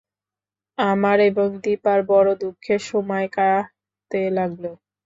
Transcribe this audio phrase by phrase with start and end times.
[0.77, 4.63] আমার এবং দিপার বড় দুঃখের সময় কাটতে লাগল।